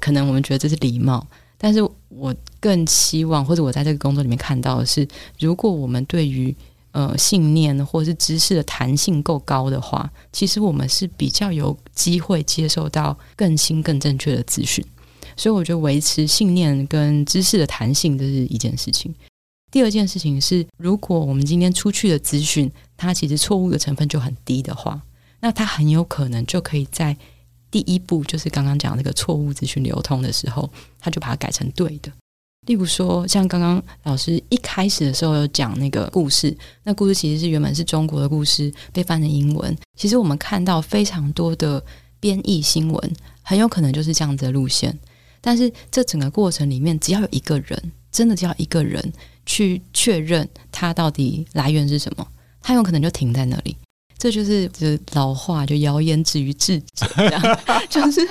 [0.00, 1.26] 可能我们觉得这是礼貌，
[1.58, 5.06] 但是我更希望，或者我在这个工作里面看到的是，
[5.38, 6.54] 如果我们对于
[6.94, 14.84] 呃，信念或是知识的弹性够高的话，其实我们是比较有机会接受到更新、更正确的资讯。
[15.36, 19.12] 所以，我觉得维持信念跟知识的弹性这是一件事情。
[19.72, 25.02] 第二件事情是，如果我们今天出去的资讯，它其实错误的成分就很低的话，
[25.40, 27.16] 那它很有可能就可以在
[27.72, 32.12] 第一步，就是刚刚讲那个错误资讯流通的时候，它就把它改成对的。
[32.66, 39.76] 例如说，像刚刚老师一开始的时候有讲那个故事，那故事其实是原本是中国的故事，被翻成英文。
[39.98, 41.82] 其实我们看到非常多的
[42.20, 44.98] 编译新闻，很有可能就是这样子的路线。
[45.40, 49.12] 但是这整个过程里面，只要有一个人，真的只要一个人
[49.44, 52.26] 去确认它到底来源是什么，
[52.62, 53.76] 他有可能就停在那里。
[54.16, 57.58] 这就是就老话，就谣言止于智者，这样
[57.90, 58.26] 就是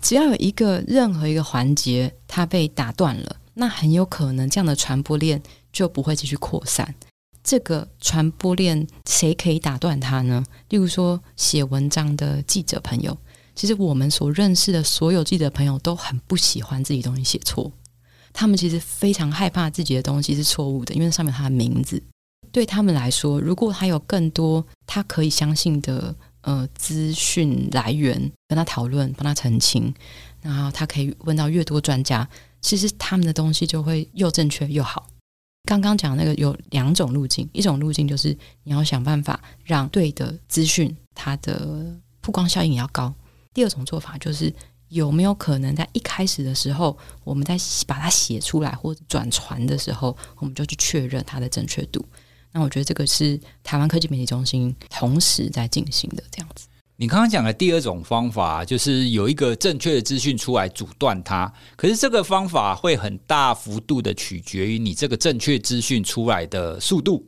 [0.00, 3.36] 只要有一个任何一个环节，它被打断了。
[3.54, 6.94] 那很有可能，这样的传播链就不会继续扩散。
[7.42, 10.44] 这个传播链谁可以打断它呢？
[10.70, 13.16] 例如说，写文章的记者朋友，
[13.54, 17.70] 其实我们所认识的所有记者朋友都很不喜欢自己东西写错，
[18.32, 22.02] 他们其实非常害怕自己的东西是错误的，因为上面他的名字。
[22.50, 29.92] 对他们来说，如果他有更多他可以相信的呃资讯来源，跟他讨论，帮他澄清，
[30.40, 32.26] 然后他可以问到越多专家。
[32.64, 35.06] 其实他们的东西就会又正确又好。
[35.68, 43.14] 刚刚讲那个有两种路径，一种路径就是你要想办法让对的资讯它的曝光效应也要高。
[43.52, 44.52] 第二种做法就是
[44.88, 47.54] 有没有可能在一开始的时候，我们在
[47.86, 52.02] 把它写出来或者转传的时候，我们就去确认它的正确度。
[52.50, 56.66] 那我觉得这个是台湾科技媒体中心同时在进行的这样子。
[57.04, 61.52] 你刚刚讲的第二种方法，就是有一个正确的资讯出来阻断它。
[61.76, 67.22] 可是这个方法会很大幅度的取决于你这个正确资讯出来的速度。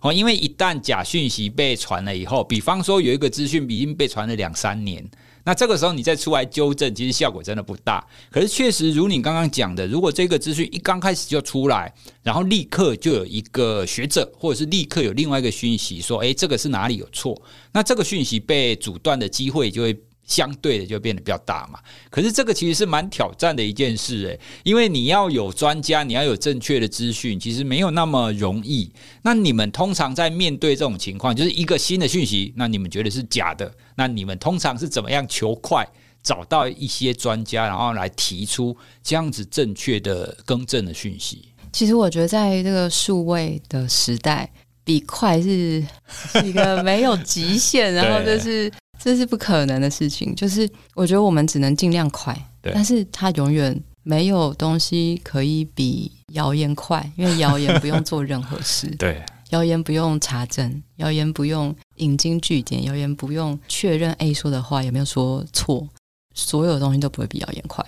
[0.00, 5.08] 哦，因为一旦假讯息被传了以后，比方说有一个资讯已经被传了两三年。
[5.44, 8.06] 那这个时候你再出来纠正，其实效果真的不大。
[8.30, 17.40] 可是确实如你刚刚讲的，如果这个资讯一刚开始就出来，然后立刻就有一个学者，或者是立刻有另外一个讯息说，诶，这个是哪里有错？
[17.72, 19.98] 那这个讯息被阻断的机会就会。
[20.30, 28.92] 相对的就变得比较大嘛，可是这个其实是蛮挑战的一件事诶，因为你要有专家，你要有正确的资讯，其实没有那么容易。
[29.22, 35.84] 那你们通常在面对这种情况，就是一个新的讯息，那你们觉得是假的，那你们通常是怎么样求快
[36.22, 41.48] 找到一些专家，然后来提出这样子正确的更正的讯息？
[41.72, 44.48] 其实我觉得在这个数位的时代，
[44.84, 48.72] 比快是 是一个没有极限，然后 就是。
[49.02, 65.88] 这是不可能的事情，就是我觉得我们只能尽量快，但是它永远没有东西可以比谣言快，因为谣言不用做任何事， 对，谣言不用查证，谣言不用引经据典，谣言不用确认 A 说的话有没有说错，
[66.34, 67.84] 所有东西都不会比谣言快。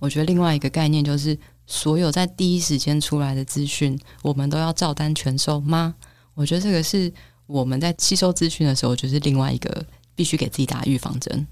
[0.00, 5.94] 我觉得另外一个概念就是，所有在第一时间出来的资讯，我们都要照单全收吗？
[6.34, 7.12] 我觉得这个是
[7.46, 9.84] 我们在吸收资讯的时候，就是另外一个
[10.20, 11.46] 必须给自己打预防针。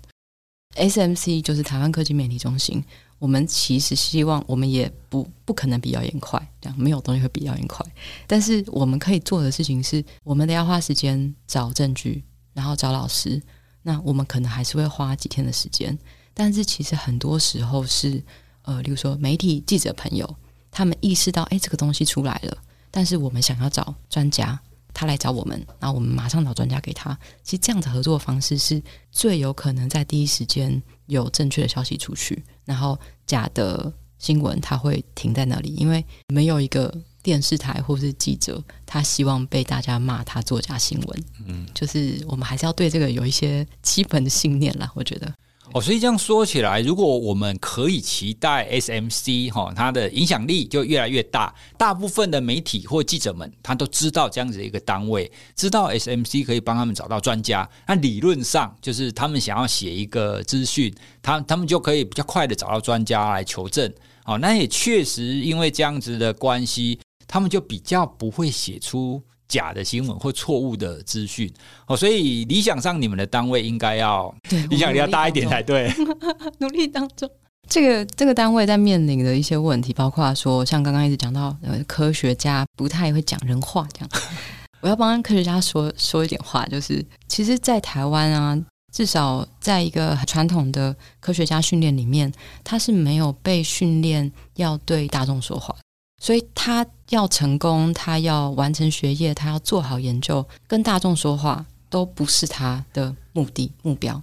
[0.74, 2.84] SMC 就是台湾科技媒体中心，
[3.18, 7.82] 我们其实希望，我们也不不可能比谣言快，这样没有东西会比谣言快。
[8.26, 13.40] 但是我们可以做的事情是，我们得要花时间找证据，然后找老师。
[13.80, 15.98] 那我们可能还是会花几天的时间，
[16.34, 18.22] 但是其实很多时候是，
[18.60, 20.36] 呃，例如说媒体记者朋友，
[20.70, 22.58] 他们意识到，哎，这个东西出来了，
[22.90, 24.60] 但是我们想要找专家。
[24.98, 27.16] 他来找我们，然后我们马上找专家给他。
[27.44, 28.82] 其实这样子合作的方式是
[29.12, 36.92] 最有可能在第一时间有正确的消息出去，然后假的新闻它会停在那里，因为没有一个
[37.22, 41.24] 电视台或是记者他希望被大家骂他作假新闻。
[41.46, 45.32] 嗯，就是我们还是要对这个有一些基本的信念啦，我觉得。
[45.74, 51.54] 哦，所以这样说起来，如果我们可以期待 SMC 哈，它的影响力就越来越大。
[51.76, 57.68] 大部分的媒体或记者们，他都知道这样子一个单位，知道 SMC 可以帮他们找到专家。
[57.86, 63.92] 那理论上，就是他们想要写一个资讯，他他们就可以比较快的找到专家来求证。
[64.24, 69.22] 哦，那也确实因为这样子的关系，他们就比较不会写出。
[69.48, 71.52] 假的新闻或错误的资讯
[71.86, 74.32] 哦，所以理想上你们的单位应该要
[74.70, 75.90] 影响力要大一点才对。
[76.60, 77.28] 努力当中，
[77.68, 84.10] 这个这个单位在面临的一些问题，包括说像刚刚一直讲到，呃，科学家不太会讲人话，这样。
[84.80, 88.56] 我要帮科学家说说一点话，就是其实，在台湾啊，
[88.92, 92.32] 至少在一个传统的科学家训练里面，
[92.62, 95.74] 他是没有被训练要对大众说话。
[96.18, 104.20] 所以他要成功，他要完成学业，他要做好研究，跟大众说话都不是他的目的目标。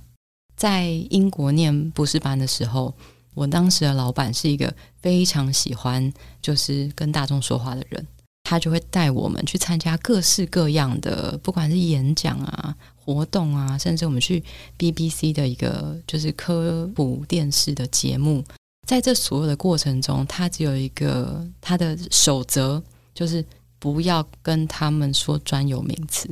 [0.56, 2.94] 在英国念博士班的时候，
[3.34, 8.06] 我当时的老板是一个非常喜欢就是跟大众说话的人，
[8.44, 14.44] 他就会带我们去参加各式各样的，不管是演讲啊、活动啊，甚至我们去
[14.78, 18.44] BBC 的一个就是科普电视的节目。
[18.86, 22.82] 在这所有的过程中，他只有一个他的守则，
[23.14, 23.44] 就是
[23.80, 26.30] 不要跟他们说专有名词。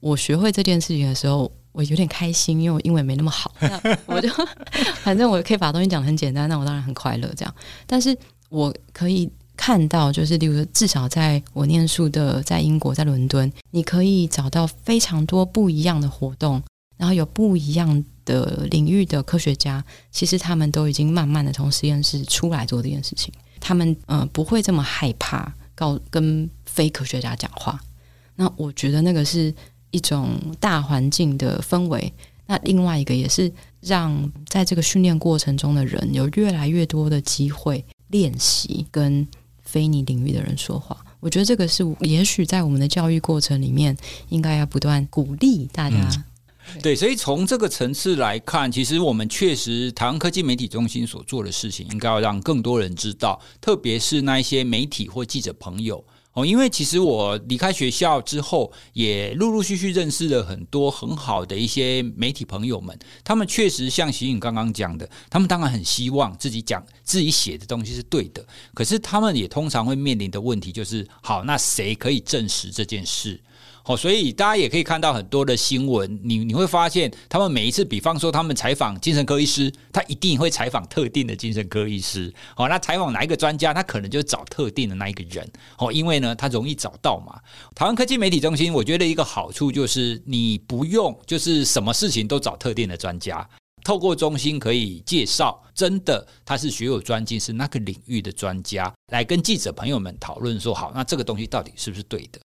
[0.00, 4.28] 我学会这件事情的时候，我有点开心，因为我英文没那么好，那我就
[5.02, 7.28] 反正我可以把东西讲得很简单，那我当然很快乐。
[7.36, 7.52] 这样，
[7.84, 8.16] 但是
[8.48, 16.62] 我可以看到，就是例如说，至少在我念书的在英国，在伦敦，你可以找到非常多不一样的活动，
[16.96, 18.04] 然后有不一样。
[18.28, 23.32] 的领域的科学家，其实他们都已经慢慢的从实验室出来做这件事情。
[23.58, 27.80] 他们嗯、呃、不会这么害怕告跟非科学家讲话。
[28.36, 29.52] 那我觉得那个是
[29.90, 32.12] 一种大环境的氛围。
[32.46, 33.50] 那另外一个也是
[33.80, 39.26] 让在这个训练过程中的人有越来越多的机会练习跟
[39.62, 40.96] 非你领域的人说话。
[41.20, 43.96] 我觉得这个是也许在我们的教育过程里面
[44.28, 45.96] 应该要不断鼓励大家。
[46.82, 56.46] 对，所以从这个层次来看，其实我们确实台湾科技媒体中心所做的事情，应该要让更多人知道，特别是那一些媒体或记者朋友哦。
[56.46, 73.40] 因为其实我离开学校之后，也陆陆续续认识了很多很好的一些媒体朋友们，他们确实像徐颖刚刚讲的，他们当然很希望自己讲自己写的东西是对的，可是他们也通常会面临的问题就是：好，那谁可以证实这件事？
[73.88, 82.30] 哦，所以大家也可以看到很多的新闻，你你会发现，他们每一次，比方说他们采访精神科医师，他一定会采访特定的精神科医师。
[82.56, 85.50] 哦，那采访哪一个专家，他可能就找特定的那一个人。
[85.78, 87.40] 哦，因为呢，他容易找到嘛。
[87.74, 93.48] 台湾科技媒体中心，我觉得一个好处就是，你不用就是什么事情都找特定的专家，
[93.84, 102.38] 透过中心可以介绍真的他是学有专精，是那个领域的专家，来跟记者朋友们讨论说，好，那这个东西到底是不是对的？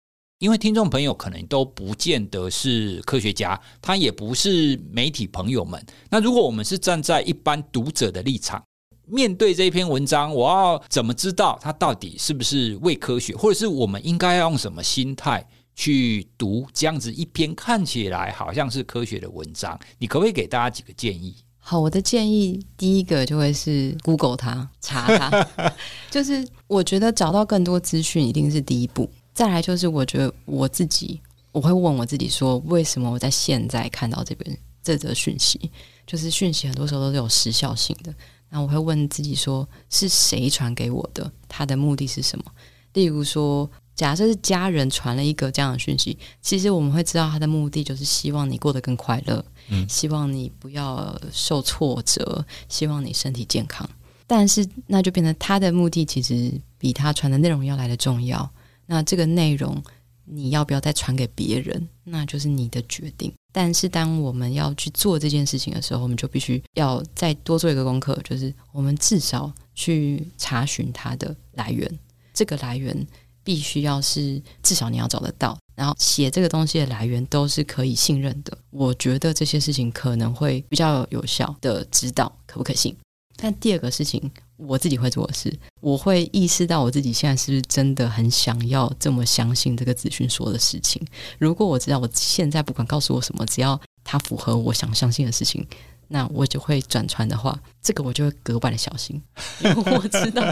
[0.43, 5.81] 因为听众朋友可能都不见得是科学家，他也不是媒体朋友们。
[6.09, 8.61] 那如果我们是站在一般读者的立场，
[9.07, 19.79] 面对这篇文章，我要怎么知道它到底是不是伪科学，或者是我们应该要用什么心态去读这样子一篇看起来好像是科学的文章？
[19.97, 21.33] 你可不可以给大家几个建议？
[21.57, 25.47] 好，我的建议第一个就会是 Google 它，查它，
[26.11, 29.09] 就是我觉得找到更多资讯一定是第一步。
[29.33, 31.19] 再来就是，我觉得我自己，
[31.51, 35.71] 我会问我自己说，为什么我在现在看到这边这则讯息？
[36.05, 38.13] 就是讯息很多时候都是有时效性的。
[38.49, 41.31] 那我会问自己说，是谁传给我的？
[41.47, 42.45] 他的目的是什么？
[42.93, 53.89] 例如说，假设是家人传了一个这样的讯息，其实我们会知道他的目的就是希望你过得更快乐，嗯，希望你不要受挫折，希望你身体健康。
[54.27, 58.47] 但是那就变成他的目的其实比他传的内容要来的重要。
[58.93, 59.83] 那这个内容
[60.25, 63.33] 你要不要再传给别人，那就是你的决定。
[63.51, 71.99] 但是当我们要去做这件事情的时候，我们就必须要再多做一个功课，就是我们至少去查询它的来源。
[72.33, 73.05] 这个来源
[73.43, 75.57] 必须要是至少你要找得到。
[75.75, 82.95] 然后写这个东西的来源都是可以信任的，我觉得这些事情可能会比较有效的知道可不可信。
[83.35, 91.05] 但第二个事情，我自己会做的事，我会意识到我自己现在是不是真的很想要这么相信这个资讯说的事情。
[91.39, 95.65] 如果我知道我现在不管告诉我什么，只要它符合我想相信的事情，
[96.07, 99.21] 那我就会转传的话，这个我就会格外的小心，
[99.63, 100.43] 因为我知道，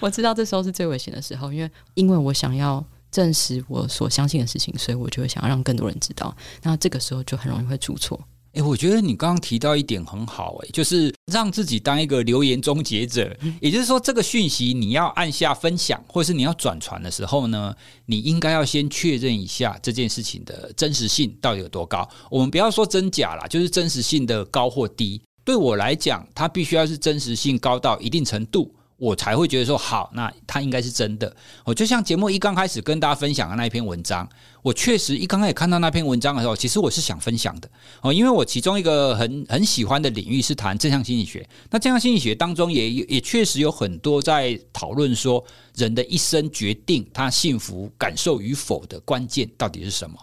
[0.00, 2.84] 我知道这时候是最危险的时候，因为因为我想要。
[3.14, 6.36] 证实我所相信的事情，所以我就会想要让更多人知道。
[6.64, 8.20] 那这个时候就很容易会出错。
[8.54, 13.36] 哎，我觉得你刚刚提到一点很好，哎，就是让自己当一个留言终结者。
[13.60, 17.74] 也就是说，这个讯息你要按下分享，或是你要转传的时候呢，
[18.06, 22.08] 你应该要先确认一下这件事情的真实性到底有多高。
[22.30, 25.20] 我们不要说真假啦，就是真实性的高或低。
[25.44, 28.72] 对我来讲，它必须要是真实性高到一定程度。
[29.04, 31.36] 我才会觉得说好，那它应该是真的。
[31.62, 34.26] 我就像节目一刚开始跟大家分享的那一篇文章，
[34.62, 37.68] 我确实一刚开始看到那篇文章的时候，其实我是想分享的
[38.00, 41.46] 哦，因为我其中一个很很喜欢的领域是谈正向心理学。
[41.70, 45.44] 那正向心理学当中也也确实有很多在讨论说，
[45.74, 50.16] 人的一生决定他幸福感受与否的关键到底是什么。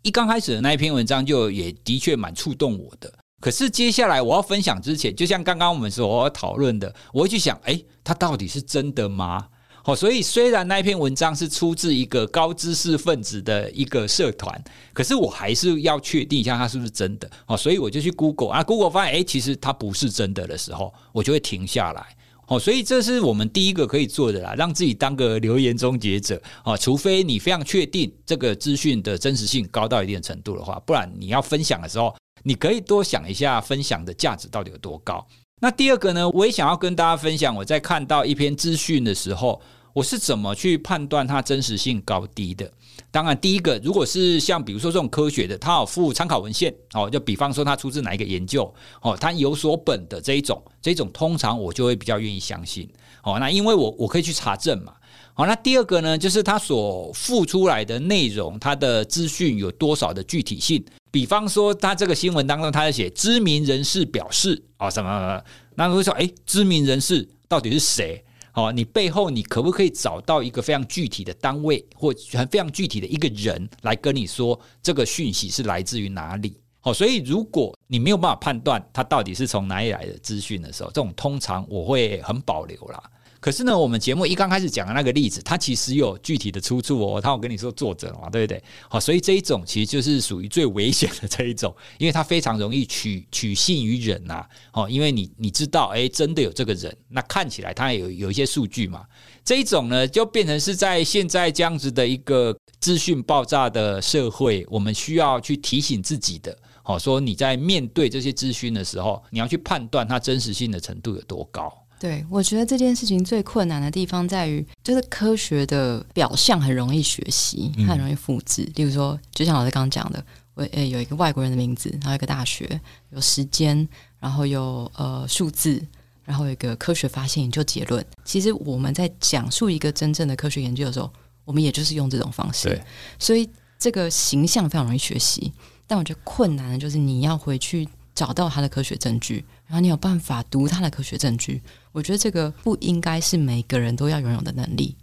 [0.00, 3.12] 一刚开始的那一篇文章就也的确蛮触动我的。
[3.42, 9.48] 可是接下来我要分享之前，就像刚刚我们所讨论的，我会去想，诶，它到底是真的吗？
[9.82, 14.62] 好，所以虽然那篇文章是出自一个高知识分子的一个社团，
[14.92, 17.28] 可是我还是要确定一下它是不是真的。
[17.44, 22.06] 好，所以我就去 Google 啊，Google 发现，诶，其实它不是真的的时候，我就会停下来。
[22.46, 32.14] 好，所以这是我们第一个可以做的啦，让自己当个留言终结者啊，除非你非常确定这个资讯的真实性高到一定程度的话，不然你要分享的时候。
[32.42, 35.26] 你可以多想一下，分享的价值到底有多高？
[35.60, 36.28] 那第二个呢？
[36.30, 39.60] 我也想要跟大家分享，我在看到一篇资讯的时候，
[39.92, 42.68] 我是怎么去判断它真实性高低的。
[43.12, 52.88] 当然，第一个，如果是像比如说这种科学的，它有附参考文献哦，就比方说它出自哪一个研究哦，它有所本的这一种，这一种通常我就会比较愿意相信
[53.22, 53.38] 哦。
[53.38, 54.94] 那因为我我可以去查证嘛。
[55.34, 60.84] 好，那第二个呢，就是它所附出来的内容，它的资讯有多少的具体性？
[61.12, 65.44] 比方说，他这个新闻当中，他在写知名人士表示啊，什么什么，
[65.76, 68.24] 那会说，诶，知名人士到底是谁？
[68.54, 72.12] 哦，你背后你可不可以找到一个非常具体的单位，或
[72.50, 76.58] 非常具体的一个人来跟你说这个讯息是来自于哪里？
[76.80, 83.02] 好，所以如果你没有办法判断他到底是从哪里来的资讯的时候，这种通常我会很保留啦。
[83.42, 87.20] 可是呢，我们节目一刚开始讲的那个例子，它其实有具体的出处哦。
[87.20, 88.62] 他有跟你说作者嘛，对不对？
[88.88, 94.46] 好，所以这一种其实就是属于最危险的这一种，因为它非常容易取 取信于人呐。
[94.72, 99.04] 哦，因为你你知道，哎，真的有这个人，那看起来他有有一些数据嘛。
[99.44, 106.56] 这一种呢，就变成是在现在这样子的一个资讯爆炸的社会，我们需要去提醒自己的。
[106.84, 111.81] 好，说你在面对这些资讯的时候，你要去判断它真实性的程度有多高。
[112.02, 118.68] 对，我觉得这件事情最困难的地方在于，就是科学的表象很容易学习，它很容易复制。
[118.74, 120.24] 例如说，就像老师刚刚讲的，
[120.54, 122.80] 我诶有一个外国人的名字，然后一个大学，
[123.10, 123.88] 有时间，
[124.18, 125.80] 然后有呃数字，
[126.24, 128.04] 然后有一个科学发现研究结论。
[128.24, 131.08] 其实我们在讲述一个真正的科学研究的时候，
[131.44, 132.82] 我们也就是用这种方式。
[133.20, 133.48] 所以
[133.78, 135.52] 这个形象非常容易学习，
[135.86, 139.44] 但我觉得困难的就是你要回去找到它的科学证据。
[139.72, 141.58] 然后你有办法读他的科学证据，
[141.92, 144.94] 我觉得这个不应该是每个人都要拥有的能力。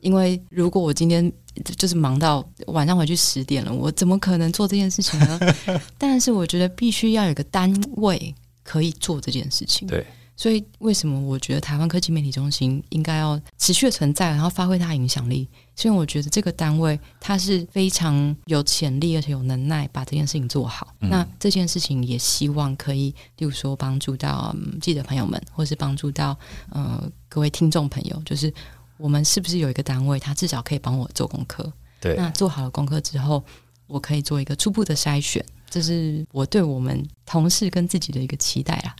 [0.00, 1.32] 因为如果我今天
[1.64, 5.40] 就是忙到晚上回去十点了，我怎么可能做这件事情呢？
[5.96, 9.88] 但是我觉得必须要有个单位可以做这件事情。
[9.88, 10.06] 对。
[10.38, 15.48] 所以，为什么我觉得台湾科技媒体中心应该要持续的存在，然后发挥它的影响力？
[15.74, 20.94] 是因为，我觉得这个单位它是非常有潜力，而且有能耐把这件事情做好。
[21.00, 26.38] 嗯、那这件事情也希望可以，例如说帮助到、嗯、记者朋友们，或是帮助到
[26.70, 28.52] 呃各位听众朋友，就是
[28.96, 31.72] 我们是不是有一个单位，它至少可以帮我做功课？
[32.00, 32.14] 对。
[32.14, 33.42] 那做好了功课之后，
[33.88, 38.94] 我可以做一个初步的筛选，这是我对我们同事跟自己的一个期待啦。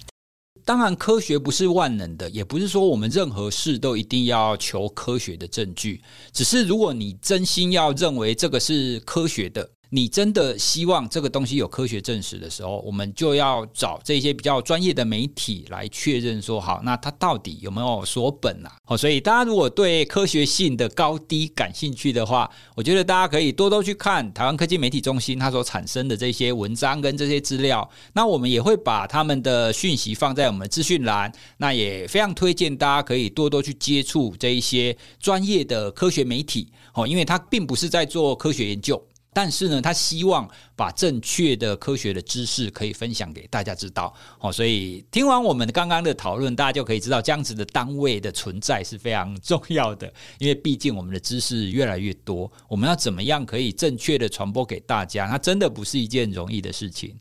[0.68, 6.02] 当然，科学不是万能的，也不是说我们任何事都一定要求科学的证据。
[6.30, 18.76] 只是如果你真心要认为这个是科学的，你真的希望这个东西有科学证实的时候，我们就要找这些比较专业的媒体来确认说，好，那它到底有没有所本啊？
[18.84, 27.88] 好，所以大家如果对科学性的高低感兴趣的话，我觉得大家可以多多去看台湾科技媒体中心它所产生的这些文章跟这些资料。
[28.12, 39.02] 那我们也会把他们的讯息放在我们的资讯栏，那也非常推荐大家可以多多去接触这一些专业的科学媒体，哦，因为它并不是在做科学研究。
[39.40, 57.14] 但是呢，他希望把正确的科学的知识可以分享给大家知道，哦，所以听完我们刚刚的讨论，大家就可以知道这样子的单位的存在是非常重要的，因为毕竟我们的知识越来越多，我们要怎么样可以正确的传播给大家，那真的不是一件容易的事情。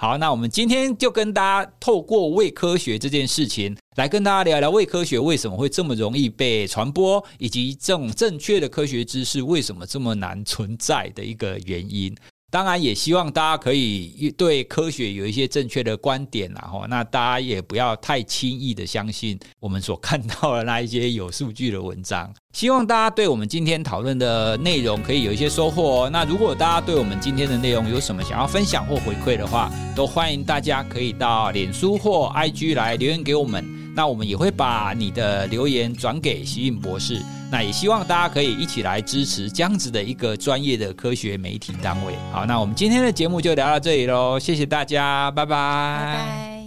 [0.00, 12.16] 好，那我们今天就跟大家透过胃科学这件事情，来跟大家聊聊胃科学为什么会这么容易被传播，以及这种正确的科学知识为什么这么难存在的一个原因。
[12.50, 22.32] 当然，也希望大家可以对科学有一些正确的观点，然后那大家也不要太轻易的相信我们所看到的那一些有数据的文章。
[22.52, 26.10] 希望大家对我们今天讨论的内容可以有一些收获哦。
[26.10, 33.79] 那如果大家对我们今天的内容有什么想要分享或回馈的话，都欢迎大家可以到脸书或 IG 来留言给我们。
[33.94, 37.20] 那我们也会把你的留言转给希运博士。
[37.52, 42.14] 那也希望大家可以一起来支持这样子的一个专业的科学媒体单位。
[42.30, 46.59] 好，那我们今天的节目就聊到这里喽，谢谢大家，拜拜。